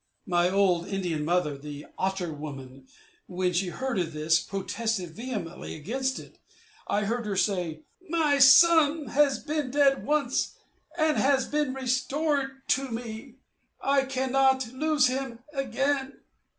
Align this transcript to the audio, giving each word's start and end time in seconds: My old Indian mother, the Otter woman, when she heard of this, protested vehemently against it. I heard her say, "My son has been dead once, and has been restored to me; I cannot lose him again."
My 0.25 0.49
old 0.49 0.87
Indian 0.87 1.23
mother, 1.23 1.55
the 1.55 1.85
Otter 1.95 2.33
woman, 2.33 2.87
when 3.27 3.53
she 3.53 3.67
heard 3.67 3.99
of 3.99 4.13
this, 4.13 4.39
protested 4.41 5.11
vehemently 5.11 5.75
against 5.75 6.17
it. 6.17 6.39
I 6.87 7.01
heard 7.03 7.27
her 7.27 7.37
say, 7.37 7.81
"My 8.09 8.39
son 8.39 9.09
has 9.09 9.37
been 9.37 9.69
dead 9.69 10.03
once, 10.03 10.55
and 10.97 11.17
has 11.17 11.45
been 11.45 11.75
restored 11.75 12.67
to 12.69 12.89
me; 12.89 13.35
I 13.79 14.05
cannot 14.05 14.73
lose 14.73 15.05
him 15.05 15.37
again." 15.53 16.17